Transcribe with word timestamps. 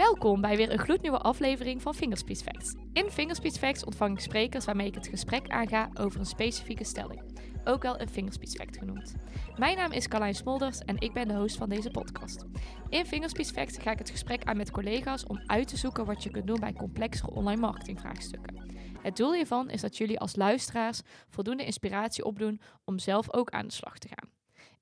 Welkom 0.00 0.40
bij 0.40 0.56
weer 0.56 0.72
een 0.72 0.78
gloednieuwe 0.78 1.18
aflevering 1.18 1.82
van 1.82 1.94
Fingerspeech 1.94 2.38
Facts. 2.38 2.74
In 2.92 3.10
Fingerspeech 3.10 3.52
Facts 3.52 3.84
ontvang 3.84 4.12
ik 4.14 4.20
sprekers 4.20 4.64
waarmee 4.64 4.86
ik 4.86 4.94
het 4.94 5.06
gesprek 5.06 5.48
aanga 5.48 5.90
over 5.94 6.20
een 6.20 6.26
specifieke 6.26 6.84
stelling. 6.84 7.22
Ook 7.64 7.82
wel 7.82 8.00
een 8.00 8.08
Fingerspeech 8.08 8.50
Fact 8.50 8.76
genoemd. 8.76 9.14
Mijn 9.56 9.76
naam 9.76 9.92
is 9.92 10.08
Carlijn 10.08 10.34
Smolders 10.34 10.78
en 10.78 10.98
ik 10.98 11.12
ben 11.12 11.28
de 11.28 11.34
host 11.34 11.56
van 11.56 11.68
deze 11.68 11.90
podcast. 11.90 12.44
In 12.88 13.06
Fingerspeech 13.06 13.46
Facts 13.50 13.78
ga 13.78 13.90
ik 13.90 13.98
het 13.98 14.10
gesprek 14.10 14.44
aan 14.44 14.56
met 14.56 14.70
collega's 14.70 15.26
om 15.26 15.42
uit 15.46 15.68
te 15.68 15.76
zoeken 15.76 16.06
wat 16.06 16.22
je 16.22 16.30
kunt 16.30 16.46
doen 16.46 16.60
bij 16.60 16.72
complexere 16.72 17.30
online 17.30 17.60
marketingvraagstukken. 17.60 18.72
Het 19.02 19.16
doel 19.16 19.34
hiervan 19.34 19.70
is 19.70 19.80
dat 19.80 19.96
jullie 19.96 20.20
als 20.20 20.36
luisteraars 20.36 21.00
voldoende 21.28 21.64
inspiratie 21.64 22.24
opdoen 22.24 22.60
om 22.84 22.98
zelf 22.98 23.32
ook 23.32 23.50
aan 23.50 23.66
de 23.66 23.72
slag 23.72 23.98
te 23.98 24.08
gaan. 24.08 24.29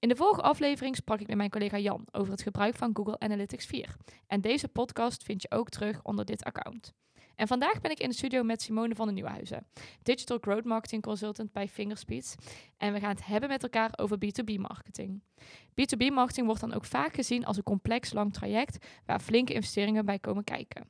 In 0.01 0.09
de 0.09 0.17
vorige 0.17 0.43
aflevering 0.43 0.97
sprak 0.97 1.21
ik 1.21 1.27
met 1.27 1.37
mijn 1.37 1.51
collega 1.51 1.79
Jan 1.79 2.07
over 2.11 2.33
het 2.33 2.43
gebruik 2.43 2.75
van 2.77 2.91
Google 2.97 3.19
Analytics 3.19 3.67
4. 3.67 3.97
En 4.27 4.41
deze 4.41 4.69
podcast 4.69 5.23
vind 5.23 5.43
je 5.43 5.51
ook 5.51 5.69
terug 5.69 6.03
onder 6.03 6.25
dit 6.25 6.45
account. 6.45 6.95
En 7.35 7.47
vandaag 7.47 7.81
ben 7.81 7.91
ik 7.91 8.01
in 8.01 8.09
de 8.09 8.15
studio 8.15 8.43
met 8.43 8.63
Simone 8.63 8.95
van 8.95 9.07
den 9.07 9.15
Nieuwenhuizen, 9.15 9.67
Digital 10.03 10.39
Growth 10.41 10.65
Marketing 10.65 11.03
Consultant 11.03 11.53
bij 11.53 11.69
Fingerspeed. 11.69 12.35
En 12.77 12.93
we 12.93 13.01
gaan 13.01 13.11
het 13.11 13.27
hebben 13.27 13.49
met 13.49 13.63
elkaar 13.63 13.91
over 13.97 14.17
B2B 14.17 14.55
marketing. 14.55 15.23
B2B 15.71 16.13
marketing 16.13 16.47
wordt 16.47 16.61
dan 16.61 16.75
ook 16.75 16.85
vaak 16.85 17.15
gezien 17.15 17.45
als 17.45 17.57
een 17.57 17.63
complex 17.63 18.13
lang 18.13 18.33
traject 18.33 18.87
waar 19.07 19.21
flinke 19.21 19.53
investeringen 19.53 20.05
bij 20.05 20.19
komen 20.19 20.45
kijken. 20.45 20.87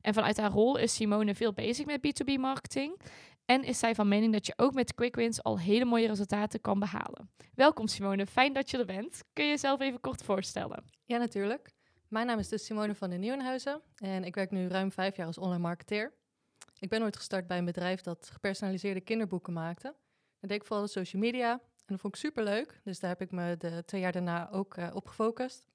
En 0.00 0.14
vanuit 0.14 0.36
haar 0.36 0.50
rol 0.50 0.76
is 0.76 0.94
Simone 0.94 1.34
veel 1.34 1.52
bezig 1.52 1.86
met 1.86 2.06
B2B 2.06 2.40
marketing. 2.40 3.00
En 3.46 3.64
is 3.64 3.78
zij 3.78 3.94
van 3.94 4.08
mening 4.08 4.32
dat 4.32 4.46
je 4.46 4.52
ook 4.56 4.74
met 4.74 4.94
quick 4.94 5.14
wins 5.14 5.42
al 5.42 5.58
hele 5.58 5.84
mooie 5.84 6.06
resultaten 6.06 6.60
kan 6.60 6.78
behalen. 6.78 7.30
Welkom 7.54 7.86
Simone, 7.86 8.26
fijn 8.26 8.52
dat 8.52 8.70
je 8.70 8.78
er 8.78 8.86
bent. 8.86 9.22
Kun 9.32 9.44
je 9.44 9.50
jezelf 9.50 9.80
even 9.80 10.00
kort 10.00 10.22
voorstellen? 10.22 10.84
Ja, 11.04 11.18
natuurlijk. 11.18 11.74
Mijn 12.08 12.26
naam 12.26 12.38
is 12.38 12.48
dus 12.48 12.64
Simone 12.64 12.94
van 12.94 13.10
den 13.10 13.20
Nieuwenhuizen 13.20 13.82
en 13.96 14.24
ik 14.24 14.34
werk 14.34 14.50
nu 14.50 14.68
ruim 14.68 14.92
vijf 14.92 15.16
jaar 15.16 15.26
als 15.26 15.38
online 15.38 15.62
marketeer. 15.62 16.12
Ik 16.78 16.88
ben 16.88 17.02
ooit 17.02 17.16
gestart 17.16 17.46
bij 17.46 17.58
een 17.58 17.64
bedrijf 17.64 18.00
dat 18.00 18.30
gepersonaliseerde 18.32 19.00
kinderboeken 19.00 19.52
maakte. 19.52 19.94
Dat 20.40 20.50
deed 20.50 20.60
ik 20.60 20.66
vooral 20.66 20.84
de 20.84 20.90
social 20.90 21.22
media 21.22 21.50
en 21.52 21.60
dat 21.86 22.00
vond 22.00 22.14
ik 22.14 22.20
super 22.20 22.44
leuk. 22.44 22.80
Dus 22.84 23.00
daar 23.00 23.10
heb 23.10 23.20
ik 23.20 23.30
me 23.30 23.56
de 23.56 23.82
twee 23.84 24.00
jaar 24.00 24.12
daarna 24.12 24.50
ook 24.50 24.76
uh, 24.76 24.90
op 24.94 25.06
gefocust. 25.06 25.66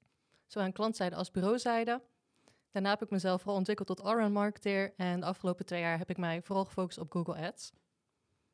Zowel 0.48 0.68
aan 0.68 0.74
klantzijde 0.74 1.16
als 1.16 1.32
bureauzijde. 1.32 2.02
Daarna 2.72 2.90
heb 2.90 3.02
ik 3.02 3.10
mezelf 3.10 3.42
vooral 3.42 3.58
ontwikkeld 3.58 3.88
tot 3.88 4.02
all 4.02 4.30
marketeer. 4.30 4.94
En 4.98 5.20
de 5.20 5.26
afgelopen 5.26 5.66
twee 5.66 5.82
jaar 5.82 5.98
heb 5.98 6.10
ik 6.10 6.18
mij 6.18 6.42
vooral 6.42 6.66
gefocust 6.66 6.98
op 6.98 7.12
Google 7.12 7.48
Ads. 7.48 7.72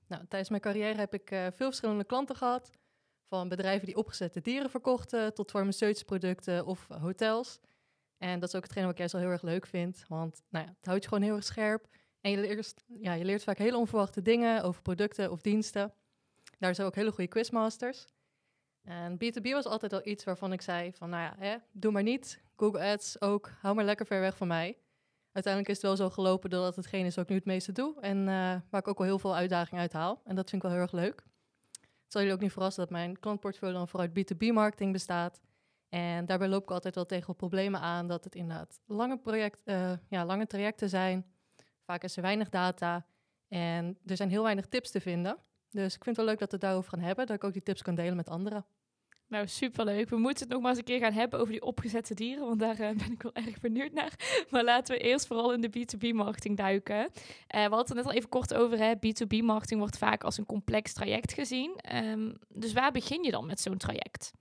Nou, 0.08 0.26
tijdens 0.28 0.50
mijn 0.50 0.62
carrière 0.62 1.00
heb 1.00 1.14
ik 1.14 1.32
uh, 1.32 1.40
veel 1.40 1.68
verschillende 1.68 2.04
klanten 2.04 2.36
gehad. 2.36 2.72
Van 3.28 3.50
bedrijven 3.50 3.86
die 3.86 3.96
opgezette 3.96 4.42
dieren 4.42 4.70
verkochten 4.70 5.34
tot 5.34 5.50
farmaceutische 5.50 6.06
producten 6.06 6.66
of 6.66 6.88
hotels. 6.88 7.60
En 8.18 8.40
dat 8.40 8.50
is 8.50 8.56
ook 8.56 8.64
hetgeen 8.64 8.84
wat 8.84 8.92
ik 8.92 8.98
juist 8.98 9.14
wel 9.14 9.22
heel 9.22 9.32
erg 9.32 9.42
leuk 9.42 9.66
vind. 9.66 10.06
Want 10.08 10.42
nou 10.50 10.66
ja, 10.66 10.72
het 10.78 10.86
houdt 10.86 11.04
je 11.04 11.10
gewoon 11.10 11.24
heel 11.24 11.36
erg 11.36 11.44
scherp. 11.44 11.88
En 12.22 12.32
je 12.32 12.38
leert, 12.38 12.74
ja, 12.88 13.14
je 13.14 13.26
leert 13.26 13.44
vaak 13.44 13.58
hele 13.58 13.78
onverwachte 13.78 14.22
dingen 14.22 14.64
over 14.64 14.82
producten 14.82 15.32
of 15.32 15.42
diensten. 15.42 15.94
Daar 16.60 16.76
zijn 16.76 16.88
ook 16.88 16.96
hele 16.96 17.12
goede 17.12 17.30
quizmasters. 17.30 18.06
En 18.88 19.14
B2B 19.14 19.50
was 19.50 19.66
altijd 19.66 19.94
al 19.94 20.02
iets 20.04 20.24
waarvan 20.24 20.54
ik 20.54 20.62
zei 20.62 20.94
van, 20.94 21.10
nou 21.10 21.24
ja, 21.24 21.36
hè, 21.38 21.58
doe 21.72 21.92
maar 21.92 22.04
niet. 22.04 22.42
Google 22.56 22.92
Ads 22.92 23.22
ook, 23.22 23.52
hou 23.62 23.76
maar 23.76 23.86
lekker 23.86 24.06
ver 24.06 24.20
weg 24.20 24.38
van 24.38 24.48
mij. 24.48 24.78
Uiteindelijk 25.32 25.74
is 25.74 25.82
het 25.82 25.86
wel 25.86 26.08
zo 26.08 26.14
gelopen 26.14 26.50
dat 26.50 26.66
het 26.66 26.76
hetgeen 26.76 27.06
is 27.06 27.16
wat 27.16 27.24
ik 27.24 27.30
nu 27.30 27.36
het 27.36 27.46
meeste 27.46 27.72
doe. 27.72 28.02
En 28.02 28.18
uh, 28.18 28.26
waar 28.70 28.80
ik 28.80 28.88
ook 28.88 28.98
wel 28.98 29.08
heel 29.08 29.20
veel 29.20 29.36
uitdaging 29.36 29.80
uit 29.80 29.94
haal. 29.94 30.22
En 30.24 30.36
dat 30.36 30.50
vind 30.50 30.64
ik 30.64 30.70
wel 30.70 30.78
heel 30.78 30.88
erg 30.88 31.02
leuk. 31.02 31.24
Het 31.82 32.12
zal 32.12 32.22
jullie 32.22 32.36
ook 32.36 32.42
niet 32.42 32.52
verrassen 32.52 32.82
dat 32.82 32.92
mijn 32.92 33.20
klantportfolio 33.20 33.74
dan 33.74 33.88
vooruit 33.88 34.12
B2B 34.20 34.54
marketing 34.54 34.92
bestaat. 34.92 35.42
En 35.90 36.26
daarbij 36.26 36.48
loop 36.48 36.64
ik 36.64 36.72
altijd 36.72 36.96
wel 36.96 37.06
tegen 37.06 37.36
problemen 37.36 37.80
aan 37.80 38.08
dat 38.08 38.24
het 38.24 38.36
inderdaad 38.36 38.80
lange, 38.86 39.18
project, 39.18 39.62
uh, 39.66 39.92
ja, 40.10 40.26
lange 40.26 40.48
trajecten 40.48 40.90
zijn. 40.90 41.26
Vaak 41.84 42.04
is 42.04 42.16
er 42.16 42.22
weinig 42.22 42.50
data 42.50 43.06
en 43.48 43.98
er 44.06 44.18
zijn 44.18 44.30
heel 44.30 44.44
weinig 44.44 44.66
tips 44.68 44.92
te 44.92 45.02
vinden. 45.02 45.38
Dus 45.70 45.96
ik 45.96 46.04
vind 46.04 46.16
het 46.16 46.26
wel 46.26 46.26
leuk 46.26 46.40
dat 46.40 46.50
we 46.50 46.56
het 46.56 46.66
daarover 46.66 46.90
gaan 46.90 47.00
hebben, 47.00 47.26
dat 47.26 47.36
ik 47.36 47.44
ook 47.44 47.54
die 47.54 47.64
tips 47.64 47.82
kan 47.82 47.96
delen 47.96 48.16
met 48.16 48.30
anderen. 48.30 48.66
Nou, 49.28 49.48
superleuk. 49.48 50.10
We 50.10 50.18
moeten 50.18 50.48
het 50.48 50.58
nog 50.58 50.68
eens 50.68 50.78
een 50.78 50.84
keer 50.84 51.00
gaan 51.00 51.14
hebben 51.14 51.40
over 51.40 51.52
die 51.52 51.62
opgezette 51.62 52.14
dieren, 52.14 52.46
want 52.46 52.60
daar 52.60 52.80
uh, 52.80 52.98
ben 52.98 53.12
ik 53.12 53.22
wel 53.22 53.34
erg 53.46 53.60
benieuwd 53.60 53.92
naar. 53.92 54.46
Maar 54.50 54.64
laten 54.64 54.96
we 54.96 55.02
eerst 55.02 55.28
vooral 55.28 55.54
in 55.54 55.62
de 55.62 55.70
B2B-marketing 55.70 56.58
duiken. 56.58 56.98
Uh, 56.98 57.10
we 57.50 57.58
hadden 57.60 57.78
het 57.78 57.94
net 57.94 58.06
al 58.06 58.12
even 58.12 58.30
kort 58.30 58.54
over, 58.54 58.78
hè. 58.78 58.94
B2B-marketing 58.96 59.80
wordt 59.80 59.98
vaak 59.98 60.24
als 60.24 60.38
een 60.38 60.46
complex 60.46 60.94
traject 60.94 61.34
gezien. 61.34 61.96
Um, 61.96 62.38
dus 62.48 62.74
waar 62.74 62.92
begin 62.92 63.24
je 63.24 63.32
dan 63.32 63.46
met 63.46 63.60
zo'n 63.60 63.78
traject? 63.78 64.32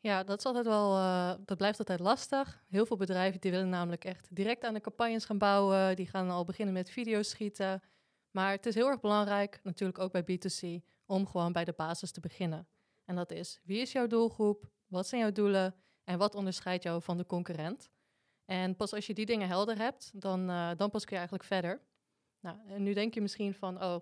Ja, 0.00 0.24
dat 0.24 0.38
is 0.38 0.44
altijd 0.44 0.66
wel, 0.66 0.96
uh, 0.96 1.32
dat 1.44 1.56
blijft 1.56 1.78
altijd 1.78 2.00
lastig. 2.00 2.62
Heel 2.68 2.86
veel 2.86 2.96
bedrijven 2.96 3.40
die 3.40 3.50
willen 3.50 3.68
namelijk 3.68 4.04
echt 4.04 4.26
direct 4.30 4.64
aan 4.64 4.74
de 4.74 4.80
campagnes 4.80 5.24
gaan 5.24 5.38
bouwen. 5.38 5.96
Die 5.96 6.06
gaan 6.06 6.30
al 6.30 6.44
beginnen 6.44 6.74
met 6.74 6.90
video's 6.90 7.28
schieten. 7.28 7.82
Maar 8.30 8.50
het 8.50 8.66
is 8.66 8.74
heel 8.74 8.88
erg 8.88 9.00
belangrijk, 9.00 9.60
natuurlijk 9.62 9.98
ook 9.98 10.12
bij 10.12 10.22
B2C, 10.22 10.84
om 11.06 11.26
gewoon 11.26 11.52
bij 11.52 11.64
de 11.64 11.74
basis 11.76 12.12
te 12.12 12.20
beginnen. 12.20 12.66
En 13.04 13.16
dat 13.16 13.30
is, 13.30 13.60
wie 13.64 13.80
is 13.80 13.92
jouw 13.92 14.06
doelgroep? 14.06 14.70
Wat 14.86 15.06
zijn 15.06 15.20
jouw 15.20 15.32
doelen? 15.32 15.74
En 16.04 16.18
wat 16.18 16.34
onderscheidt 16.34 16.82
jou 16.82 17.02
van 17.02 17.16
de 17.16 17.26
concurrent? 17.26 17.90
En 18.44 18.76
pas 18.76 18.92
als 18.92 19.06
je 19.06 19.14
die 19.14 19.26
dingen 19.26 19.48
helder 19.48 19.78
hebt, 19.78 20.10
dan, 20.14 20.50
uh, 20.50 20.70
dan 20.76 20.90
pas 20.90 21.04
kun 21.04 21.12
je 21.12 21.18
eigenlijk 21.18 21.44
verder. 21.44 21.80
Nou, 22.40 22.56
en 22.66 22.82
nu 22.82 22.92
denk 22.92 23.14
je 23.14 23.20
misschien 23.20 23.54
van, 23.54 23.82
oh, 23.82 23.96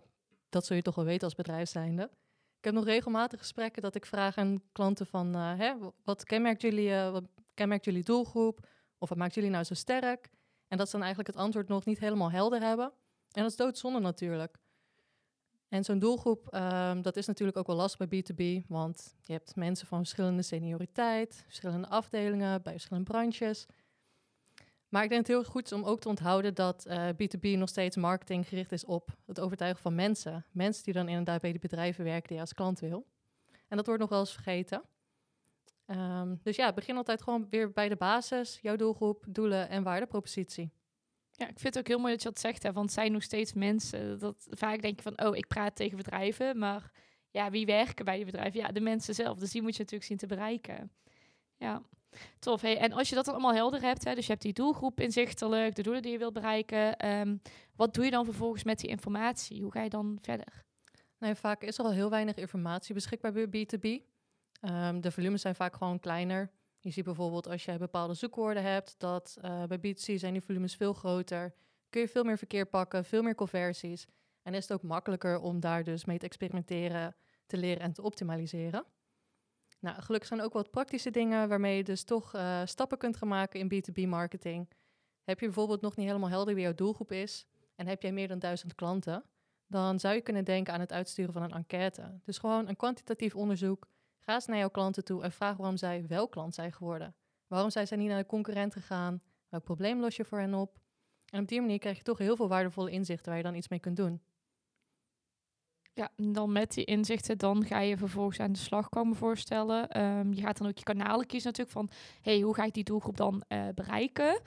dat 0.49 0.67
zul 0.67 0.77
je 0.77 0.83
toch 0.83 0.95
wel 0.95 1.05
weten 1.05 1.25
als 1.25 1.35
bedrijf 1.35 1.69
zijnde. 1.69 2.11
Ik 2.59 2.65
heb 2.65 2.75
nog 2.75 2.85
regelmatig 2.85 3.39
gesprekken 3.39 3.83
dat 3.83 3.95
ik 3.95 4.07
vraag 4.07 4.37
aan 4.37 4.63
klanten 4.73 5.07
van, 5.07 5.37
uh, 5.37 5.59
hè, 5.59 5.75
wat 6.05 6.25
kenmerkt 6.25 6.63
jullie, 6.63 6.89
uh, 6.89 7.11
wat 7.11 7.25
kenmerkt 7.55 7.85
jullie 7.85 8.03
doelgroep? 8.03 8.67
Of 8.99 9.09
wat 9.09 9.19
maakt 9.19 9.35
jullie 9.35 9.51
nou 9.51 9.65
zo 9.65 9.75
sterk? 9.75 10.31
En 10.69 10.77
dat 10.79 10.87
ze 10.87 10.93
dan 10.93 11.03
eigenlijk 11.05 11.35
het 11.35 11.45
antwoord 11.45 11.69
nog 11.69 11.85
niet 11.85 11.99
helemaal 11.99 12.31
helder 12.31 12.61
hebben. 12.61 12.93
En 13.33 13.43
dat 13.43 13.51
is 13.51 13.57
doodzonde 13.57 13.99
natuurlijk. 13.99 14.59
En 15.71 15.85
zo'n 15.85 15.99
doelgroep, 15.99 16.55
um, 16.55 17.03
dat 17.03 17.17
is 17.17 17.27
natuurlijk 17.27 17.59
ook 17.59 17.67
wel 17.67 17.77
lastig 17.77 18.09
bij 18.09 18.23
B2B, 18.23 18.67
want 18.69 19.15
je 19.21 19.33
hebt 19.33 19.57
mensen 19.57 19.87
van 19.87 19.99
verschillende 19.99 20.43
senioriteit, 20.43 21.43
verschillende 21.47 21.89
afdelingen, 21.89 22.63
bij 22.63 22.73
verschillende 22.73 23.11
branches. 23.11 23.67
Maar 24.89 25.03
ik 25.03 25.09
denk 25.09 25.27
het 25.27 25.37
heel 25.37 25.45
goed 25.45 25.73
om 25.73 25.85
ook 25.85 26.01
te 26.01 26.09
onthouden 26.09 26.55
dat 26.55 26.87
uh, 26.87 27.09
B2B 27.09 27.59
nog 27.59 27.69
steeds 27.69 27.97
marketing 27.97 28.49
gericht 28.49 28.73
is 28.73 28.85
op 28.85 29.17
het 29.27 29.41
overtuigen 29.41 29.83
van 29.83 29.95
mensen. 29.95 30.47
Mensen 30.51 30.85
die 30.85 30.95
dan 30.95 31.09
inderdaad 31.09 31.41
bij 31.41 31.53
de 31.53 31.59
bedrijven 31.59 32.05
werken 32.05 32.29
die 32.29 32.37
je 32.37 32.43
als 32.43 32.55
klant 32.55 32.81
wil. 32.81 33.07
En 33.69 33.77
dat 33.77 33.87
wordt 33.87 34.01
nog 34.01 34.11
wel 34.11 34.21
eens 34.21 34.33
vergeten. 34.33 34.83
Um, 35.87 36.41
dus 36.43 36.57
ja, 36.57 36.73
begin 36.73 36.97
altijd 36.97 37.23
gewoon 37.23 37.47
weer 37.51 37.73
bij 37.73 37.89
de 37.89 37.97
basis, 37.97 38.59
jouw 38.63 38.77
doelgroep, 38.77 39.25
doelen 39.29 39.69
en 39.69 39.83
waardepropositie. 39.83 40.73
Ja, 41.41 41.49
ik 41.49 41.59
vind 41.59 41.75
het 41.75 41.79
ook 41.79 41.89
heel 41.89 41.99
mooi 41.99 42.13
dat 42.13 42.23
je 42.23 42.29
dat 42.29 42.41
zegt, 42.41 42.63
hè, 42.63 42.73
want 42.73 42.87
het 42.87 42.95
zijn 42.95 43.13
nog 43.13 43.23
steeds 43.23 43.53
mensen. 43.53 44.19
Dat 44.19 44.47
vaak 44.51 44.83
denk 44.83 44.97
je 44.97 45.03
van, 45.03 45.27
oh, 45.27 45.37
ik 45.37 45.47
praat 45.47 45.77
tegen 45.77 45.97
bedrijven, 45.97 46.59
maar 46.59 46.91
ja, 47.31 47.51
wie 47.51 47.67
werken 47.67 48.05
bij 48.05 48.17
die 48.17 48.25
bedrijven? 48.25 48.61
Ja, 48.61 48.69
de 48.69 48.81
mensen 48.81 49.15
zelf. 49.15 49.39
Dus 49.39 49.51
die 49.51 49.63
moet 49.63 49.73
je 49.73 49.79
natuurlijk 49.79 50.09
zien 50.09 50.19
te 50.19 50.27
bereiken. 50.27 50.93
Ja, 51.57 51.83
tof. 52.39 52.61
Hey, 52.61 52.79
en 52.79 52.93
als 52.93 53.09
je 53.09 53.15
dat 53.15 53.25
dan 53.25 53.35
allemaal 53.35 53.55
helder 53.55 53.81
hebt, 53.81 54.05
hè, 54.05 54.15
dus 54.15 54.25
je 54.25 54.31
hebt 54.31 54.45
die 54.45 54.53
doelgroep 54.53 55.01
inzichtelijk, 55.01 55.75
de 55.75 55.83
doelen 55.83 56.03
die 56.03 56.13
je 56.13 56.19
wilt 56.19 56.33
bereiken, 56.33 57.09
um, 57.09 57.43
wat 57.77 57.95
doe 57.95 58.05
je 58.05 58.11
dan 58.11 58.25
vervolgens 58.25 58.65
met 58.65 58.79
die 58.79 58.91
informatie? 58.91 59.63
Hoe 59.63 59.73
ga 59.73 59.83
je 59.83 59.91
dan 59.91 60.19
verder? 60.21 60.65
Nou, 61.19 61.37
vaak 61.37 61.63
is 61.63 61.79
er 61.79 61.85
al 61.85 61.93
heel 61.93 62.11
weinig 62.11 62.37
informatie 62.37 62.95
beschikbaar 62.95 63.33
bij 63.33 63.47
B2B. 63.47 63.85
Um, 63.85 64.03
ehm, 64.61 65.01
de 65.01 65.11
volumes 65.11 65.41
zijn 65.41 65.55
vaak 65.55 65.77
gewoon 65.77 66.01
kleiner. 66.01 66.51
Je 66.81 66.91
ziet 66.91 67.05
bijvoorbeeld 67.05 67.49
als 67.49 67.65
jij 67.65 67.79
bepaalde 67.79 68.15
zoekwoorden 68.15 68.63
hebt, 68.63 68.95
dat 68.99 69.39
uh, 69.45 69.65
bij 69.65 69.79
B2C 69.79 70.15
zijn 70.15 70.33
die 70.33 70.43
volumes 70.43 70.77
veel 70.77 70.93
groter. 70.93 71.55
Kun 71.89 72.01
je 72.01 72.09
veel 72.09 72.25
meer 72.25 72.39
verkeer 72.39 72.67
pakken, 72.67 73.05
veel 73.05 73.23
meer 73.23 73.35
conversies. 73.35 74.07
En 74.43 74.55
is 74.55 74.63
het 74.69 74.73
ook 74.73 74.83
makkelijker 74.83 75.41
om 75.41 75.61
daar 75.61 75.85
dus 75.85 76.05
mee 76.05 76.19
te 76.19 76.27
experimenteren, 76.27 77.17
te 77.47 77.57
leren 77.57 77.83
en 77.83 77.93
te 77.93 78.03
optimaliseren. 78.03 78.85
Nou, 79.81 80.03
gelukkig 80.03 80.29
zijn 80.29 80.41
ook 80.41 80.53
wat 80.53 80.71
praktische 80.71 81.11
dingen 81.11 81.49
waarmee 81.49 81.77
je 81.77 81.85
dus 81.85 82.05
toch 82.05 82.35
uh, 82.35 82.61
stappen 82.65 82.99
kunt 82.99 83.17
gaan 83.17 83.29
maken 83.29 83.61
in 83.61 83.73
B2B 83.75 84.09
marketing. 84.09 84.69
Heb 85.25 85.41
je 85.41 85.47
bijvoorbeeld 85.47 85.81
nog 85.81 85.97
niet 85.97 86.07
helemaal 86.07 86.29
helder 86.29 86.55
wie 86.55 86.63
jouw 86.63 86.75
doelgroep 86.75 87.13
is 87.13 87.47
en 87.75 87.87
heb 87.87 88.03
jij 88.03 88.13
meer 88.13 88.29
dan 88.29 88.39
duizend 88.39 88.75
klanten, 88.75 89.25
dan 89.67 90.01
zou 90.01 90.15
je 90.15 90.21
kunnen 90.21 90.45
denken 90.45 90.75
aan 90.75 90.81
het 90.81 90.93
uitsturen 90.93 91.33
van 91.33 91.43
een 91.43 91.51
enquête. 91.51 92.21
Dus 92.25 92.39
gewoon 92.39 92.69
een 92.69 92.77
kwantitatief 92.77 93.35
onderzoek 93.35 93.89
Ga 94.31 94.41
naar 94.47 94.59
jouw 94.59 94.71
klanten 94.71 95.05
toe 95.05 95.23
en 95.23 95.33
vraag 95.33 95.57
waarom 95.57 95.77
zij 95.77 96.05
wel 96.07 96.29
klant 96.29 96.55
zijn 96.55 96.73
geworden. 96.73 97.15
Waarom 97.47 97.71
zijn 97.71 97.87
zij 97.87 97.97
niet 97.97 98.09
naar 98.09 98.19
de 98.19 98.27
concurrent 98.27 98.73
gegaan? 98.73 99.23
Welk 99.49 99.65
probleem 99.65 100.01
los 100.01 100.17
je 100.17 100.25
voor 100.25 100.39
hen 100.39 100.55
op? 100.55 100.79
En 101.27 101.41
op 101.41 101.49
die 101.49 101.61
manier 101.61 101.79
krijg 101.79 101.97
je 101.97 102.03
toch 102.03 102.19
heel 102.19 102.37
veel 102.37 102.49
waardevolle 102.49 102.91
inzichten 102.91 103.29
waar 103.29 103.37
je 103.37 103.43
dan 103.43 103.55
iets 103.55 103.69
mee 103.69 103.79
kunt 103.79 103.97
doen. 103.97 104.21
Ja, 105.93 106.11
en 106.17 106.33
dan 106.33 106.53
met 106.53 106.75
die 106.75 106.85
inzichten, 106.85 107.39
dan 107.39 107.65
ga 107.65 107.81
je 107.81 107.97
vervolgens 107.97 108.41
aan 108.41 108.53
de 108.53 108.59
slag 108.59 108.89
komen 108.89 109.17
voorstellen. 109.17 110.01
Um, 110.01 110.33
je 110.33 110.41
gaat 110.41 110.59
dan 110.59 110.69
ook 110.69 110.79
je 110.79 110.85
kanalen 110.85 111.27
kiezen 111.27 111.51
natuurlijk 111.51 111.77
van, 111.77 111.91
hey, 112.21 112.41
hoe 112.41 112.55
ga 112.55 112.65
ik 112.65 112.75
die 112.75 112.85
doelgroep 112.85 113.17
dan 113.17 113.43
uh, 113.49 113.69
bereiken? 113.75 114.41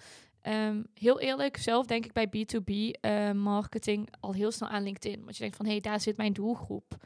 Um, 0.47 0.85
heel 0.93 1.19
eerlijk, 1.19 1.57
zelf 1.57 1.85
denk 1.85 2.05
ik 2.05 2.13
bij 2.13 2.27
B2B 2.27 2.71
uh, 2.71 3.29
eh, 3.29 3.35
marketing 3.35 4.13
al 4.19 4.33
heel 4.33 4.51
snel 4.51 4.69
aan 4.69 4.83
LinkedIn. 4.83 5.23
Want 5.23 5.35
je 5.35 5.41
denkt 5.41 5.55
van, 5.55 5.65
hé, 5.65 5.71
hey, 5.71 5.81
daar 5.81 5.99
zit 5.99 6.17
mijn 6.17 6.33
doelgroep. 6.33 6.97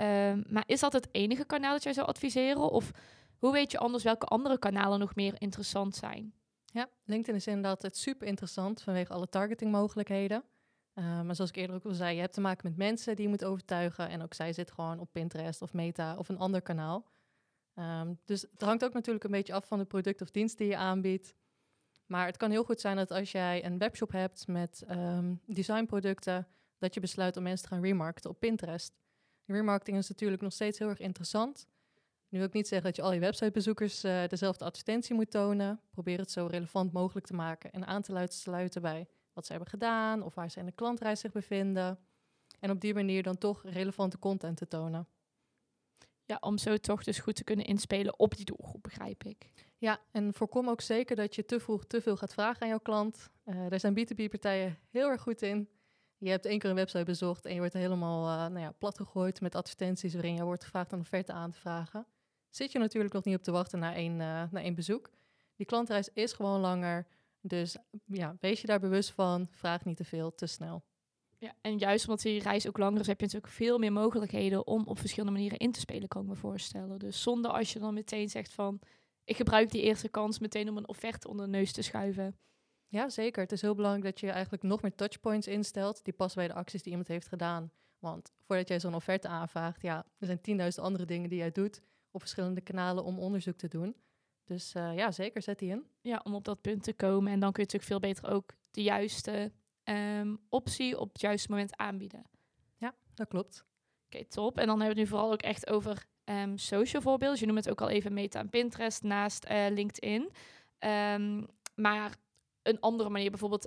Um, 0.00 0.44
maar 0.48 0.64
is 0.66 0.80
dat 0.80 0.92
het 0.92 1.08
enige 1.10 1.44
kanaal 1.44 1.72
dat 1.72 1.82
jij 1.82 1.92
zou 1.92 2.06
adviseren? 2.06 2.70
Of 2.70 2.90
hoe 3.38 3.52
weet 3.52 3.70
je 3.70 3.78
anders 3.78 4.04
welke 4.04 4.26
andere 4.26 4.58
kanalen 4.58 4.98
nog 4.98 5.14
meer 5.14 5.34
interessant 5.38 5.96
zijn? 5.96 6.32
Ja, 6.64 6.88
LinkedIn 7.04 7.34
is 7.34 7.46
inderdaad 7.46 7.82
het 7.82 7.96
super 7.96 8.26
interessant 8.26 8.82
vanwege 8.82 9.12
alle 9.12 9.28
targetingmogelijkheden. 9.28 10.44
Uh, 10.94 11.22
maar 11.22 11.34
zoals 11.34 11.50
ik 11.50 11.56
eerder 11.56 11.76
ook 11.76 11.84
al 11.84 11.92
zei, 11.92 12.14
je 12.14 12.20
hebt 12.20 12.32
te 12.32 12.40
maken 12.40 12.68
met 12.68 12.78
mensen 12.78 13.16
die 13.16 13.24
je 13.24 13.30
moet 13.30 13.44
overtuigen. 13.44 14.08
En 14.08 14.22
ook 14.22 14.34
zij 14.34 14.52
zitten 14.52 14.74
gewoon 14.74 14.98
op 14.98 15.08
Pinterest 15.12 15.62
of 15.62 15.72
Meta 15.72 16.16
of 16.16 16.28
een 16.28 16.38
ander 16.38 16.62
kanaal. 16.62 17.06
Um, 17.74 18.18
dus 18.24 18.42
het 18.42 18.62
hangt 18.62 18.84
ook 18.84 18.92
natuurlijk 18.92 19.24
een 19.24 19.30
beetje 19.30 19.52
af 19.52 19.66
van 19.66 19.78
het 19.78 19.88
product 19.88 20.20
of 20.20 20.30
dienst 20.30 20.58
die 20.58 20.68
je 20.68 20.76
aanbiedt. 20.76 21.34
Maar 22.06 22.26
het 22.26 22.36
kan 22.36 22.50
heel 22.50 22.64
goed 22.64 22.80
zijn 22.80 22.96
dat 22.96 23.10
als 23.10 23.32
jij 23.32 23.64
een 23.64 23.78
webshop 23.78 24.12
hebt 24.12 24.46
met 24.46 24.84
um, 24.90 25.40
designproducten, 25.46 26.46
dat 26.78 26.94
je 26.94 27.00
besluit 27.00 27.36
om 27.36 27.42
mensen 27.42 27.68
te 27.68 27.74
gaan 27.74 27.84
remarketen 27.84 28.30
op 28.30 28.40
Pinterest. 28.40 28.92
Remarketing 29.54 29.96
is 29.96 30.08
natuurlijk 30.08 30.42
nog 30.42 30.52
steeds 30.52 30.78
heel 30.78 30.88
erg 30.88 30.98
interessant. 30.98 31.66
Nu 32.28 32.38
wil 32.38 32.46
ik 32.46 32.52
niet 32.52 32.68
zeggen 32.68 32.86
dat 32.86 32.96
je 32.96 33.02
al 33.02 33.12
je 33.12 33.20
websitebezoekers 33.20 34.04
uh, 34.04 34.26
dezelfde 34.26 34.64
advertentie 34.64 35.14
moet 35.14 35.30
tonen. 35.30 35.80
Probeer 35.90 36.18
het 36.18 36.30
zo 36.30 36.46
relevant 36.46 36.92
mogelijk 36.92 37.26
te 37.26 37.34
maken 37.34 37.72
en 37.72 37.86
aan 37.86 38.02
te 38.02 38.26
sluiten 38.28 38.82
bij 38.82 39.06
wat 39.32 39.46
ze 39.46 39.52
hebben 39.52 39.70
gedaan 39.70 40.22
of 40.22 40.34
waar 40.34 40.50
ze 40.50 40.58
in 40.58 40.66
de 40.66 40.72
klantreis 40.72 41.20
zich 41.20 41.32
bevinden. 41.32 41.98
En 42.60 42.70
op 42.70 42.80
die 42.80 42.94
manier 42.94 43.22
dan 43.22 43.38
toch 43.38 43.62
relevante 43.64 44.18
content 44.18 44.56
te 44.56 44.68
tonen. 44.68 45.06
Ja, 46.24 46.36
om 46.40 46.58
zo 46.58 46.76
toch 46.76 47.04
dus 47.04 47.18
goed 47.18 47.36
te 47.36 47.44
kunnen 47.44 47.66
inspelen 47.66 48.18
op 48.18 48.36
die 48.36 48.44
doelgroep, 48.44 48.82
begrijp 48.82 49.24
ik. 49.24 49.50
Ja, 49.78 50.00
en 50.10 50.34
voorkom 50.34 50.68
ook 50.68 50.80
zeker 50.80 51.16
dat 51.16 51.34
je 51.34 51.44
te 51.44 51.60
vroeg 51.60 51.84
te 51.84 52.00
veel 52.00 52.16
gaat 52.16 52.32
vragen 52.32 52.62
aan 52.62 52.68
jouw 52.68 52.78
klant. 52.78 53.30
Uh, 53.44 53.68
daar 53.68 53.80
zijn 53.80 53.98
B2B-partijen 53.98 54.78
heel 54.90 55.08
erg 55.08 55.20
goed 55.20 55.42
in. 55.42 55.68
Je 56.18 56.30
hebt 56.30 56.46
één 56.46 56.58
keer 56.58 56.70
een 56.70 56.76
website 56.76 57.04
bezocht 57.04 57.44
en 57.44 57.52
je 57.52 57.58
wordt 57.58 57.74
helemaal 57.74 58.24
uh, 58.24 58.52
nou 58.52 58.60
ja, 58.60 58.70
platgegooid 58.70 59.40
met 59.40 59.54
advertenties 59.54 60.12
waarin 60.12 60.34
je 60.34 60.44
wordt 60.44 60.64
gevraagd 60.64 60.92
een 60.92 61.00
offerte 61.00 61.32
aan 61.32 61.50
te 61.50 61.58
vragen. 61.58 62.06
Zit 62.50 62.72
je 62.72 62.78
natuurlijk 62.78 63.14
nog 63.14 63.24
niet 63.24 63.36
op 63.36 63.42
te 63.42 63.50
wachten 63.50 63.78
naar 63.78 63.94
één, 63.94 64.12
uh, 64.12 64.18
naar 64.18 64.62
één 64.62 64.74
bezoek. 64.74 65.10
Die 65.56 65.66
klantreis 65.66 66.08
is 66.12 66.32
gewoon 66.32 66.60
langer. 66.60 67.06
Dus 67.40 67.76
ja, 68.04 68.36
wees 68.40 68.60
je 68.60 68.66
daar 68.66 68.80
bewust 68.80 69.10
van. 69.10 69.46
Vraag 69.50 69.84
niet 69.84 69.96
te 69.96 70.04
veel, 70.04 70.34
te 70.34 70.46
snel. 70.46 70.82
Ja, 71.38 71.54
en 71.60 71.78
juist 71.78 72.08
omdat 72.08 72.22
die 72.22 72.42
reis 72.42 72.68
ook 72.68 72.78
langer 72.78 73.00
is, 73.00 73.06
heb 73.06 73.20
je 73.20 73.26
natuurlijk 73.26 73.52
veel 73.52 73.78
meer 73.78 73.92
mogelijkheden 73.92 74.66
om 74.66 74.86
op 74.86 74.98
verschillende 74.98 75.32
manieren 75.32 75.58
in 75.58 75.72
te 75.72 75.80
spelen, 75.80 76.08
kan 76.08 76.22
ik 76.22 76.28
me 76.28 76.34
voorstellen. 76.34 76.98
Dus 76.98 77.22
zonder 77.22 77.50
als 77.50 77.72
je 77.72 77.78
dan 77.78 77.94
meteen 77.94 78.28
zegt 78.28 78.52
van, 78.52 78.80
ik 79.24 79.36
gebruik 79.36 79.70
die 79.70 79.82
eerste 79.82 80.08
kans 80.08 80.38
meteen 80.38 80.68
om 80.68 80.76
een 80.76 80.88
offerte 80.88 81.28
onder 81.28 81.44
de 81.44 81.50
neus 81.50 81.72
te 81.72 81.82
schuiven. 81.82 82.38
Ja, 82.88 83.08
zeker. 83.08 83.42
Het 83.42 83.52
is 83.52 83.62
heel 83.62 83.74
belangrijk 83.74 84.04
dat 84.04 84.20
je 84.20 84.30
eigenlijk 84.30 84.62
nog 84.62 84.82
meer 84.82 84.94
touchpoints 84.94 85.46
instelt 85.46 86.04
die 86.04 86.14
passen 86.14 86.38
bij 86.38 86.48
de 86.48 86.54
acties 86.54 86.82
die 86.82 86.90
iemand 86.90 87.08
heeft 87.08 87.28
gedaan. 87.28 87.70
Want 87.98 88.32
voordat 88.42 88.68
jij 88.68 88.80
zo'n 88.80 88.94
offerte 88.94 89.28
aanvraagt, 89.28 89.82
ja, 89.82 90.06
er 90.18 90.26
zijn 90.26 90.40
tienduizend 90.40 90.84
andere 90.84 91.04
dingen 91.04 91.28
die 91.28 91.38
jij 91.38 91.52
doet 91.52 91.82
op 92.10 92.20
verschillende 92.20 92.60
kanalen 92.60 93.04
om 93.04 93.18
onderzoek 93.18 93.56
te 93.56 93.68
doen. 93.68 93.96
Dus 94.44 94.74
uh, 94.74 94.96
ja, 94.96 95.10
zeker, 95.10 95.42
zet 95.42 95.58
die 95.58 95.70
in. 95.70 95.86
Ja, 96.00 96.20
om 96.24 96.34
op 96.34 96.44
dat 96.44 96.60
punt 96.60 96.82
te 96.82 96.92
komen. 96.92 97.32
En 97.32 97.40
dan 97.40 97.52
kun 97.52 97.62
je 97.62 97.72
natuurlijk 97.72 97.84
veel 97.84 98.10
beter 98.10 98.30
ook 98.30 98.54
de 98.70 98.82
juiste 98.82 99.52
um, 99.84 100.38
optie 100.48 100.98
op 100.98 101.12
het 101.12 101.20
juiste 101.20 101.50
moment 101.50 101.76
aanbieden. 101.76 102.22
Ja, 102.76 102.94
dat 103.14 103.28
klopt. 103.28 103.64
Oké, 104.06 104.16
okay, 104.16 104.28
top. 104.28 104.58
En 104.58 104.66
dan 104.66 104.80
hebben 104.80 104.96
we 104.96 105.00
het 105.00 105.10
nu 105.10 105.16
vooral 105.16 105.32
ook 105.32 105.42
echt 105.42 105.70
over 105.70 106.06
um, 106.24 106.58
social 106.58 107.02
voorbeelden. 107.02 107.38
Je 107.38 107.46
noemt 107.46 107.58
het 107.58 107.70
ook 107.70 107.80
al 107.80 107.88
even 107.88 108.12
Meta 108.12 108.40
en 108.40 108.48
Pinterest 108.48 109.02
naast 109.02 109.44
uh, 109.50 109.66
LinkedIn. 109.70 110.30
Um, 110.78 111.46
maar 111.74 112.16
een 112.68 112.80
andere 112.80 113.08
manier, 113.08 113.30
bijvoorbeeld 113.30 113.66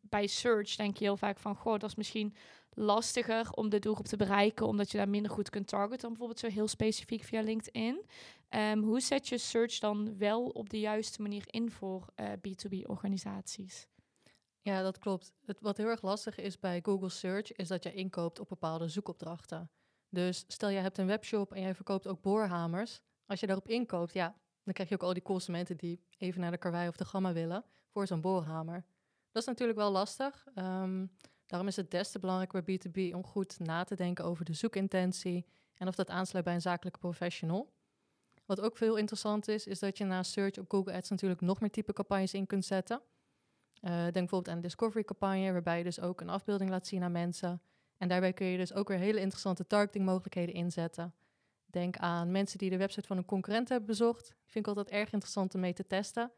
bij 0.00 0.26
search, 0.26 0.76
denk 0.76 0.96
je 0.96 1.04
heel 1.04 1.16
vaak 1.16 1.38
van, 1.38 1.56
goh, 1.56 1.78
dat 1.78 1.90
is 1.90 1.96
misschien 1.96 2.34
lastiger 2.78 3.50
om 3.52 3.68
de 3.68 3.78
doelgroep 3.78 4.06
te 4.06 4.16
bereiken, 4.16 4.66
omdat 4.66 4.90
je 4.90 4.96
daar 4.96 5.08
minder 5.08 5.30
goed 5.30 5.50
kunt 5.50 5.68
targeten 5.68 5.98
dan 5.98 6.08
bijvoorbeeld 6.08 6.38
zo 6.38 6.48
heel 6.48 6.68
specifiek 6.68 7.24
via 7.24 7.40
LinkedIn. 7.40 8.04
Um, 8.50 8.82
hoe 8.82 9.00
zet 9.00 9.28
je 9.28 9.38
search 9.38 9.78
dan 9.78 10.18
wel 10.18 10.44
op 10.46 10.70
de 10.70 10.80
juiste 10.80 11.22
manier 11.22 11.44
in 11.46 11.70
voor 11.70 12.06
uh, 12.16 12.32
B2B-organisaties? 12.32 13.86
Ja, 14.60 14.82
dat 14.82 14.98
klopt. 14.98 15.32
Het, 15.44 15.60
wat 15.60 15.76
heel 15.76 15.88
erg 15.88 16.02
lastig 16.02 16.38
is 16.38 16.58
bij 16.58 16.80
Google 16.82 17.08
Search, 17.08 17.52
is 17.52 17.68
dat 17.68 17.82
je 17.82 17.92
inkoopt 17.92 18.40
op 18.40 18.48
bepaalde 18.48 18.88
zoekopdrachten. 18.88 19.70
Dus 20.08 20.44
stel 20.46 20.68
je 20.68 20.78
hebt 20.78 20.98
een 20.98 21.06
webshop 21.06 21.52
en 21.52 21.62
jij 21.62 21.74
verkoopt 21.74 22.06
ook 22.06 22.22
boorhamers. 22.22 23.00
Als 23.26 23.40
je 23.40 23.46
daarop 23.46 23.68
inkoopt, 23.68 24.12
ja, 24.12 24.36
dan 24.62 24.74
krijg 24.74 24.88
je 24.88 24.94
ook 24.94 25.02
al 25.02 25.12
die 25.12 25.22
consumenten 25.22 25.76
die 25.76 26.00
even 26.18 26.40
naar 26.40 26.50
de 26.50 26.58
karwei 26.58 26.88
of 26.88 26.96
de 26.96 27.04
gamma 27.04 27.32
willen 27.32 27.64
voor 27.88 28.06
zo'n 28.06 28.20
boorhamer. 28.20 28.84
Dat 29.32 29.42
is 29.42 29.48
natuurlijk 29.48 29.78
wel 29.78 29.90
lastig. 29.90 30.46
Um, 30.54 31.10
daarom 31.46 31.68
is 31.68 31.76
het 31.76 31.90
des 31.90 32.10
te 32.10 32.18
belangrijk 32.18 32.64
bij 32.64 32.78
B2B 32.78 33.14
om 33.14 33.24
goed 33.24 33.58
na 33.58 33.84
te 33.84 33.94
denken 33.94 34.24
over 34.24 34.44
de 34.44 34.54
zoekintentie 34.54 35.46
en 35.74 35.88
of 35.88 35.94
dat 35.94 36.10
aansluit 36.10 36.44
bij 36.44 36.54
een 36.54 36.60
zakelijke 36.60 36.98
professional. 36.98 37.72
Wat 38.46 38.60
ook 38.60 38.76
veel 38.76 38.96
interessant 38.96 39.48
is, 39.48 39.66
is 39.66 39.78
dat 39.78 39.98
je 39.98 40.04
na 40.04 40.22
search 40.22 40.58
op 40.58 40.70
Google 40.70 40.92
Ads 40.92 41.10
natuurlijk 41.10 41.40
nog 41.40 41.60
meer 41.60 41.70
type 41.70 41.92
campagnes 41.92 42.34
in 42.34 42.46
kunt 42.46 42.64
zetten. 42.64 43.00
Uh, 43.82 43.90
denk 43.90 44.12
bijvoorbeeld 44.12 44.48
aan 44.48 44.56
een 44.56 44.62
discovery 44.62 45.04
campagne, 45.04 45.52
waarbij 45.52 45.78
je 45.78 45.84
dus 45.84 46.00
ook 46.00 46.20
een 46.20 46.28
afbeelding 46.28 46.70
laat 46.70 46.86
zien 46.86 47.02
aan 47.02 47.12
mensen. 47.12 47.62
En 47.96 48.08
daarbij 48.08 48.32
kun 48.32 48.46
je 48.46 48.56
dus 48.56 48.72
ook 48.72 48.88
weer 48.88 48.98
hele 48.98 49.20
interessante 49.20 49.66
targeting 49.66 50.04
mogelijkheden 50.04 50.54
inzetten. 50.54 51.14
Denk 51.66 51.96
aan 51.96 52.30
mensen 52.30 52.58
die 52.58 52.70
de 52.70 52.76
website 52.76 53.06
van 53.06 53.16
een 53.16 53.24
concurrent 53.24 53.68
hebben 53.68 53.86
bezocht. 53.86 54.34
Vind 54.46 54.66
ik 54.66 54.76
altijd 54.76 54.88
erg 54.88 55.12
interessant 55.12 55.54
om 55.54 55.60
mee 55.60 55.72
te 55.72 55.86
testen. 55.86 56.32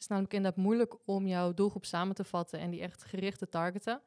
Het 0.00 0.08
is 0.08 0.14
namelijk 0.14 0.34
inderdaad 0.34 0.64
moeilijk 0.64 0.96
om 1.04 1.26
jouw 1.26 1.54
doelgroep 1.54 1.84
samen 1.84 2.14
te 2.14 2.24
vatten 2.24 2.58
en 2.58 2.70
die 2.70 2.80
echt 2.80 3.04
gericht 3.04 3.38
te 3.38 3.48
targeten. 3.48 4.02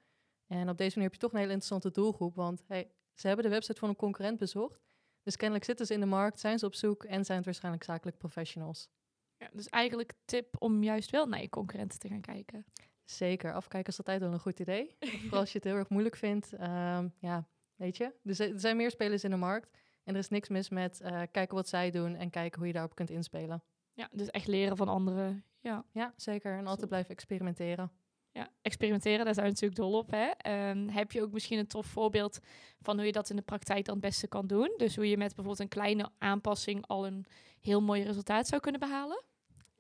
En 0.48 0.69
op 0.69 0.78
deze 0.78 0.90
manier 0.90 1.04
heb 1.04 1.13
je 1.13 1.19
toch 1.19 1.31
een 1.31 1.40
hele 1.40 1.51
interessante 1.51 1.92
doelgroep, 1.92 2.36
want 2.36 2.63
hey, 2.68 2.92
ze 3.13 3.28
hebben 3.28 3.45
de 3.45 3.51
website 3.51 3.80
van 3.80 3.90
een 3.90 3.95
concurrent 3.95 4.38
bezocht. 4.38 4.81
Dus 5.24 5.36
kennelijk 5.36 5.66
zitten 5.66 5.86
ze 5.86 5.94
in 5.94 6.00
de 6.00 6.06
markt, 6.06 6.40
zijn 6.40 6.60
ze 6.60 6.66
op 6.66 6.75
zoek 6.75 7.04
en 7.04 7.25
zijn 7.25 7.38
het 7.38 7.45
waarschijnlijk 7.45 7.84
zakelijk 7.84 8.18
professionals. 8.18 8.90
Ja, 9.38 9.50
dus 9.54 9.69
eigenlijk 9.69 10.13
tip 10.25 10.56
om 10.60 10.84
juist 10.84 11.10
wel 11.10 11.25
naar 11.25 11.42
je 11.42 11.50
concurrenten 11.50 12.00
te 12.00 12.07
gaan 12.07 12.22
kijken. 12.22 12.66
Zeker, 13.04 13.54
afkijken 13.54 13.92
is 13.92 13.98
altijd 13.98 14.19
wel 14.19 14.31
een 14.31 14.40
goed 14.40 14.60
idee. 14.60 14.95
Vooral 15.22 15.40
als 15.40 15.51
je 15.51 15.57
het 15.57 15.68
heel 15.68 15.78
erg 15.78 15.90
moeilijk 15.90 16.16
vindt. 16.16 16.54
Um, 16.54 17.13
ja, 17.19 17.48
weet 17.75 17.98
je, 17.98 18.13
er 18.24 18.60
zijn 18.60 18.78
meer 18.78 18.92
spelers 18.92 19.24
in 19.24 19.30
de 19.30 19.36
markt. 19.36 19.78
En 20.04 20.13
er 20.13 20.19
is 20.19 20.30
niks 20.30 20.50
mis 20.50 20.69
met 20.69 21.01
uh, 21.01 21.22
kijken 21.31 21.56
wat 21.56 21.68
zij 21.68 21.92
doen 21.92 22.16
en 22.16 22.30
kijken 22.30 22.57
hoe 22.57 22.68
je 22.68 22.74
daarop 22.74 22.95
kunt 22.95 23.10
inspelen. 23.10 23.63
Ja, 23.94 24.10
dus 24.12 24.30
echt 24.30 24.48
leren 24.48 24.78
van 24.78 24.88
anderen. 24.88 25.45
Ja, 25.63 25.86
ja 25.92 26.13
zeker. 26.15 26.57
En 26.57 26.68
altijd 26.68 26.89
blijven 26.89 27.12
experimenteren. 27.12 27.92
Ja, 28.31 28.50
experimenteren, 28.62 29.25
daar 29.25 29.33
zijn 29.33 29.45
we 29.45 29.51
natuurlijk 29.51 29.80
dol 29.80 29.98
op. 29.98 30.12
Hè? 30.12 30.69
Um, 30.69 30.89
heb 30.89 31.12
je 31.12 31.21
ook 31.21 31.31
misschien 31.31 31.60
een 31.60 31.68
tof 31.68 31.86
voorbeeld 31.86 32.39
van 32.81 32.95
hoe 32.95 33.06
je 33.06 33.12
dat 33.12 33.30
in 33.30 33.36
de 33.36 33.42
praktijk 33.42 33.86
dan 33.86 33.95
het 33.95 34.04
beste 34.04 34.27
kan 34.27 34.48
doen? 34.48 34.74
Dus 34.77 34.95
hoe 34.95 35.10
je 35.10 35.18
met 35.18 35.27
bijvoorbeeld 35.27 35.60
een 35.60 35.68
kleine 35.68 36.10
aanpassing 36.18 36.88
al 36.88 37.06
een 37.06 37.25
heel 37.62 37.81
mooi 37.81 38.04
resultaat 38.04 38.47
zou 38.47 38.61
kunnen 38.61 38.80
behalen? 38.80 39.23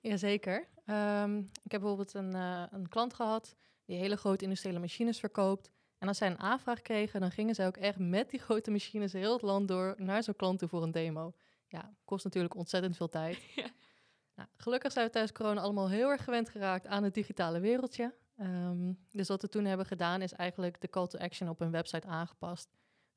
Jazeker. 0.01 0.67
Um, 0.85 1.37
ik 1.63 1.71
heb 1.71 1.81
bijvoorbeeld 1.81 2.13
een, 2.13 2.35
uh, 2.35 2.63
een 2.69 2.87
klant 2.89 3.13
gehad 3.13 3.55
die 3.85 3.97
hele 3.97 4.15
grote 4.15 4.43
industriële 4.43 4.79
machines 4.79 5.19
verkoopt. 5.19 5.71
En 5.97 6.07
als 6.07 6.17
zij 6.17 6.27
een 6.27 6.39
aanvraag 6.39 6.81
kregen, 6.81 7.19
dan 7.19 7.31
gingen 7.31 7.55
zij 7.55 7.67
ook 7.67 7.77
echt 7.77 7.99
met 7.99 8.29
die 8.29 8.39
grote 8.39 8.71
machines 8.71 9.13
heel 9.13 9.33
het 9.33 9.41
land 9.41 9.67
door 9.67 9.95
naar 9.97 10.23
zo'n 10.23 10.35
klant 10.35 10.59
toe 10.59 10.67
voor 10.67 10.83
een 10.83 10.91
demo. 10.91 11.33
Ja, 11.67 11.93
kost 12.05 12.23
natuurlijk 12.23 12.55
ontzettend 12.55 12.97
veel 12.97 13.09
tijd. 13.09 13.37
Ja. 13.55 13.65
Nou, 14.35 14.49
gelukkig 14.57 14.91
zijn 14.91 15.05
we 15.05 15.11
tijdens 15.11 15.33
corona 15.33 15.61
allemaal 15.61 15.89
heel 15.89 16.09
erg 16.09 16.23
gewend 16.23 16.49
geraakt 16.49 16.87
aan 16.87 17.03
het 17.03 17.13
digitale 17.13 17.59
wereldje. 17.59 18.13
Um, 18.39 18.97
dus 19.11 19.27
wat 19.27 19.41
we 19.41 19.49
toen 19.49 19.65
hebben 19.65 19.85
gedaan 19.85 20.21
is 20.21 20.33
eigenlijk 20.33 20.81
de 20.81 20.89
call 20.89 21.07
to 21.07 21.19
action 21.19 21.49
op 21.49 21.61
een 21.61 21.71
website 21.71 22.07
aangepast. 22.07 22.69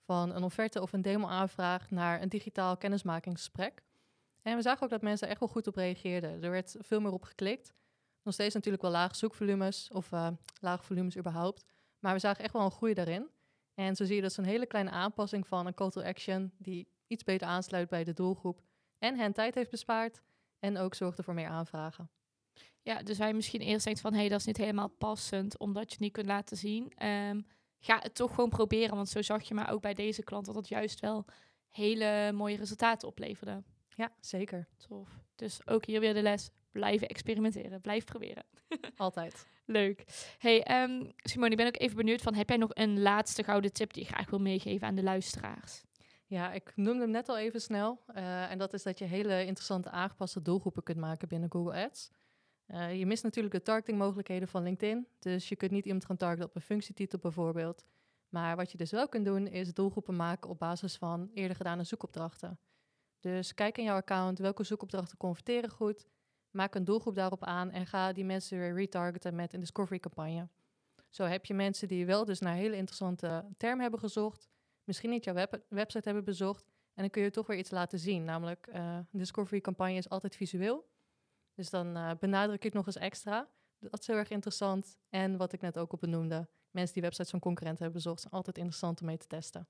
Van 0.05 0.35
een 0.35 0.43
offerte 0.43 0.83
of 0.83 0.93
een 0.93 1.03
demo-aanvraag 1.03 1.91
naar 1.91 2.23
een 2.23 2.29
digitaal 2.29 2.77
kennismakingsgesprek. 2.77 3.83
En 4.43 4.57
we 4.57 4.63
zagen 4.63 4.83
ook 4.83 4.91
dat 4.91 5.03
mensen 5.03 5.29
echt 5.29 5.41
wel 5.41 5.49
goed 5.49 5.67
op 5.67 5.77
reageerden. 5.77 6.43
Er 6.43 6.51
werd 6.51 6.77
veel 6.79 7.01
meer 7.01 7.13
op 7.13 7.23
geklikt. 7.23 7.75
Nog 8.23 8.35
steeds 8.35 8.55
natuurlijk 8.55 8.83
wel 8.83 8.93
lage 8.93 9.17
zoekvolumes 9.17 9.91
of 9.93 10.13
uh, 10.13 10.29
lage 10.61 10.83
volumes 10.83 11.17
überhaupt. 11.17 11.65
Maar 11.99 12.13
we 12.13 12.19
zagen 12.19 12.45
echt 12.45 12.53
wel 12.53 12.65
een 12.65 12.71
groei 12.71 12.95
daarin. 12.95 13.29
En 13.75 13.97
zo 13.97 14.05
zie 14.05 14.17
je 14.17 14.23
dat 14.23 14.33
zo'n 14.33 14.45
hele 14.45 14.67
kleine 14.67 14.91
aanpassing 14.91 15.47
van 15.47 15.67
een 15.67 15.75
call 15.75 15.91
to 15.91 16.03
action... 16.03 16.53
die 16.59 16.89
iets 17.07 17.25
beter 17.25 17.47
aansluit 17.47 17.89
bij 17.89 18.05
de 18.05 18.13
doelgroep... 18.13 18.63
en 18.99 19.19
hen 19.19 19.33
tijd 19.33 19.55
heeft 19.55 19.71
bespaard 19.71 20.23
en 20.67 20.79
ook 20.79 20.95
zorgde 20.95 21.23
voor 21.23 21.35
meer 21.35 21.49
aanvragen. 21.49 22.11
Ja, 22.83 23.03
dus 23.03 23.19
wij 23.19 23.35
misschien 23.35 23.61
eerst 23.61 23.85
denkt 23.85 24.01
van... 24.01 24.13
hé, 24.13 24.19
hey, 24.19 24.29
dat 24.29 24.41
is 24.41 24.47
niet 24.47 24.57
helemaal 24.57 24.89
passend 24.89 25.59
omdat 25.59 25.83
je 25.83 25.91
het 25.91 26.01
niet 26.01 26.13
kunt 26.13 26.27
laten 26.27 26.57
zien. 26.57 27.07
Um, 27.07 27.47
ga 27.79 27.99
het 27.99 28.15
toch 28.15 28.35
gewoon 28.35 28.51
proberen, 28.51 28.97
want 28.97 29.09
zo 29.09 29.23
zag 29.23 29.43
je 29.43 29.55
maar 29.55 29.71
ook 29.71 29.81
bij 29.81 29.95
deze 29.95 30.23
klant... 30.23 30.47
dat 30.47 30.55
het 30.55 30.69
juist 30.69 31.01
wel 31.01 31.25
hele 31.71 32.33
mooie 32.33 32.57
resultaten 32.57 33.09
opleverde. 33.09 33.63
Ja, 33.89 34.13
zeker. 34.21 34.69
Tof. 34.89 35.09
Dus 35.35 35.67
ook 35.67 35.87
hier 35.87 36.01
weer 36.01 36.15
de 36.15 36.23
les. 36.23 36.51
Blijven 36.73 37.09
experimenteren. 37.09 37.81
Blijf 37.81 38.05
proberen. 38.05 38.45
Altijd. 38.97 39.47
Leuk. 39.65 40.05
Hey, 40.39 40.83
um, 40.83 41.13
Simone, 41.17 41.51
ik 41.51 41.57
ben 41.57 41.67
ook 41.67 41.79
even 41.79 41.97
benieuwd 41.97 42.23
van... 42.23 42.35
heb 42.35 42.49
jij 42.49 42.59
nog 42.59 42.71
een 42.75 43.01
laatste 43.01 43.43
gouden 43.43 43.73
tip 43.73 43.93
die 43.93 44.03
je 44.03 44.09
graag 44.09 44.31
wil 44.31 44.41
meegeven 44.41 44.87
aan 44.87 44.95
de 44.95 45.03
luisteraars? 45.03 45.83
Ja, 46.29 46.53
ik 46.53 46.73
noemde 46.77 47.01
hem 47.01 47.11
net 47.11 47.29
al 47.29 47.39
even 47.39 47.61
snel. 47.61 48.03
Uh, 48.15 48.51
en 48.51 48.59
dat 48.59 48.73
is 48.73 48.83
dat 48.83 48.99
je 48.99 49.05
hele 49.05 49.45
interessante 49.45 49.91
aangepaste 49.91 50.43
doelgroepen 50.43 50.83
kunt 50.83 50.99
maken 50.99 51.29
binnen 51.29 51.51
Google 51.51 51.85
Ads. 51.85 52.11
Uh, 52.67 52.99
je 52.99 53.07
mist 53.07 53.23
natuurlijk 53.23 53.55
de 53.55 53.63
targetingmogelijkheden 53.63 54.49
van 54.49 54.63
LinkedIn. 54.63 55.07
Dus 55.19 55.49
je 55.49 55.57
kunt 55.57 55.71
niet 55.71 55.85
iemand 55.85 56.05
gaan 56.05 56.17
targeten 56.17 56.49
op 56.49 56.55
een 56.55 56.61
functietitel 56.61 57.19
bijvoorbeeld. 57.19 57.85
Maar 58.29 58.57
wat 58.57 58.73
je 58.73 58.79
dus 58.79 58.91
wel 58.91 59.09
kunt 59.09 59.25
doen, 59.25 59.47
is 59.47 59.75
doelgroepen 59.75 60.17
maken 60.17 60.51
op 60.51 60.59
basis 60.59 60.97
van 60.97 61.31
eerder 61.35 61.57
gedane 61.57 61.85
zoekopdrachten. 61.85 62.59
Dus 63.21 63.55
kijk 63.55 63.79
in 63.79 63.85
jouw 63.85 63.97
account 63.97 64.39
welke 64.39 64.65
zoekopdrachten 64.65 65.17
converteren 65.17 65.71
goed. 65.71 66.07
Maak 66.51 66.75
een 66.75 66.85
doelgroep 66.85 67.15
daarop 67.15 67.45
aan 67.45 67.71
en 67.71 67.87
ga 67.87 68.13
die 68.13 68.25
mensen 68.25 68.59
weer 68.59 68.75
retargeten 68.75 69.35
met 69.35 69.53
een 69.53 69.61
discovery 69.61 69.99
campagne. 69.99 70.49
Zo 71.09 71.25
heb 71.25 71.47
je 71.47 71.55
mensen 71.55 71.89
die 71.89 72.07
wel 72.07 72.25
dus 72.25 72.41
naar 72.41 72.55
hele 72.55 72.77
interessante 72.77 73.45
termen 73.57 73.81
hebben 73.81 74.01
gezocht, 74.01 74.49
misschien 74.87 75.11
niet 75.11 75.25
jouw 75.25 75.47
website 75.69 76.05
hebben 76.05 76.25
bezocht, 76.25 76.65
en 76.95 77.03
dan 77.03 77.11
kun 77.11 77.23
je 77.23 77.31
toch 77.31 77.47
weer 77.47 77.59
iets 77.59 77.71
laten 77.71 77.99
zien. 77.99 78.25
Namelijk, 78.25 78.67
uh, 78.67 78.97
een 78.97 79.19
discovery 79.19 79.61
campagne 79.61 79.97
is 79.97 80.09
altijd 80.09 80.37
visueel. 80.37 80.89
Dus 81.55 81.71
dan 81.71 81.97
uh, 81.97 82.11
benadruk 82.21 82.65
ik 82.65 82.73
nog 82.73 82.87
eens 82.87 82.97
extra. 82.97 83.49
Dat 83.79 84.01
is 84.01 84.07
heel 84.07 84.17
erg 84.17 84.31
interessant. 84.31 84.97
En 85.09 85.37
wat 85.37 85.53
ik 85.53 85.61
net 85.61 85.79
ook 85.79 85.93
op 85.93 86.01
benoemde, 86.01 86.49
mensen 86.71 86.95
die 86.95 87.03
websites 87.03 87.31
van 87.31 87.41
concurrenten 87.41 87.83
hebben 87.83 88.03
bezocht, 88.03 88.21
zijn 88.21 88.33
altijd 88.33 88.59
interessant 88.59 89.01
om 89.01 89.07
mee 89.07 89.17
te 89.17 89.27
testen. 89.27 89.69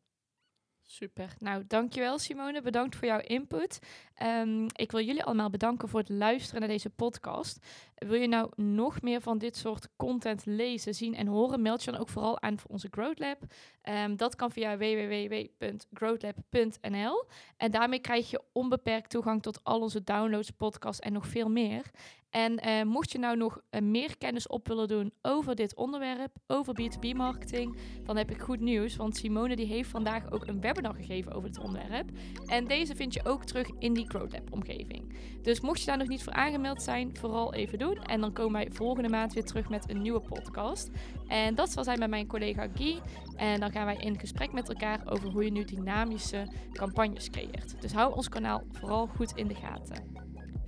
Super. 0.88 1.35
Nou, 1.38 1.64
dankjewel 1.66 2.19
Simone. 2.19 2.62
Bedankt 2.62 2.97
voor 2.97 3.09
jouw 3.09 3.21
input. 3.21 3.78
Um, 4.23 4.66
ik 4.73 4.90
wil 4.90 5.00
jullie 5.00 5.25
allemaal 5.25 5.50
bedanken 5.50 5.88
voor 5.88 6.00
het 6.00 6.09
luisteren 6.09 6.61
naar 6.61 6.69
deze 6.69 6.90
podcast. 6.90 7.66
Wil 7.95 8.21
je 8.21 8.28
nou 8.28 8.50
nog 8.57 9.02
meer 9.02 9.21
van 9.21 9.38
dit 9.38 9.57
soort 9.57 9.88
content 9.97 10.47
lezen, 10.47 10.95
zien 10.95 11.14
en 11.14 11.26
horen? 11.26 11.62
Meld 11.62 11.85
je 11.85 11.90
dan 11.90 12.00
ook 12.00 12.09
vooral 12.09 12.40
aan 12.40 12.59
voor 12.59 12.71
onze 12.71 12.88
Growth 12.90 13.19
Lab. 13.19 13.43
Um, 13.83 14.16
dat 14.16 14.37
kan 14.37 14.50
via 14.50 14.76
www.growthlab.nl. 14.76 17.25
En 17.57 17.71
daarmee 17.71 18.00
krijg 18.00 18.31
je 18.31 18.43
onbeperkt 18.52 19.11
toegang 19.11 19.43
tot 19.43 19.64
al 19.64 19.81
onze 19.81 20.05
downloads, 20.05 20.50
podcasts 20.50 21.00
en 21.00 21.12
nog 21.12 21.26
veel 21.26 21.49
meer. 21.49 21.90
En 22.30 22.66
uh, 22.66 22.83
mocht 22.83 23.12
je 23.12 23.18
nou 23.18 23.37
nog 23.37 23.61
uh, 23.71 23.80
meer 23.80 24.18
kennis 24.18 24.47
op 24.47 24.68
willen 24.68 24.88
doen 24.88 25.12
over 25.23 25.54
dit 25.54 25.75
onderwerp, 25.75 26.37
over 26.47 26.75
B2B 26.83 27.16
marketing, 27.16 27.76
dan 28.04 28.16
heb 28.16 28.30
ik 28.30 28.40
goed 28.40 28.61
nieuws. 28.61 28.97
Want 28.97 29.16
Simone 29.16 29.56
die 29.56 29.66
heeft 29.66 29.90
vandaag 29.90 30.33
ook 30.33 30.47
een 30.47 30.61
webinar 30.61 30.95
gegeven 30.95 31.33
over 31.33 31.49
dit 31.49 31.59
onderwerp. 31.59 32.11
En 32.47 32.64
deze 32.64 32.95
vind 32.95 33.14
je 33.14 33.25
ook 33.25 33.45
terug 33.45 33.71
in 33.78 33.92
die 33.92 34.09
Growlab 34.09 34.52
omgeving. 34.52 35.16
Dus 35.42 35.61
mocht 35.61 35.80
je 35.80 35.87
daar 35.87 35.99
nog 35.99 36.09
niet 36.09 36.23
voor 36.23 36.33
aangemeld 36.33 36.83
zijn, 36.83 37.16
vooral 37.16 37.54
even 37.54 37.78
doen. 37.78 38.02
En 38.02 38.21
dan 38.21 38.33
komen 38.33 38.52
wij 38.52 38.68
volgende 38.73 39.09
maand 39.09 39.33
weer 39.33 39.45
terug 39.45 39.68
met 39.68 39.90
een 39.90 40.02
nieuwe 40.02 40.21
podcast. 40.21 40.90
En 41.26 41.54
dat 41.54 41.73
zal 41.73 41.85
zijn 41.85 41.99
met 41.99 42.11
mijn 42.11 42.26
collega 42.26 42.68
Guy. 42.75 43.00
En 43.37 43.61
dan 43.61 43.71
gaan 43.71 43.87
wij 43.87 43.97
in 43.97 44.18
gesprek 44.18 44.52
met 44.52 44.68
elkaar 44.68 45.00
over 45.04 45.30
hoe 45.30 45.45
je 45.45 45.50
nu 45.50 45.64
dynamische 45.64 46.47
campagnes 46.73 47.30
creëert. 47.30 47.80
Dus 47.80 47.92
hou 47.92 48.14
ons 48.14 48.28
kanaal 48.28 48.62
vooral 48.71 49.06
goed 49.06 49.33
in 49.33 49.47
de 49.47 49.54
gaten. 49.54 50.14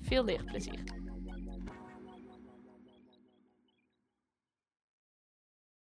Veel 0.00 0.25
leerplezier! 0.25 0.98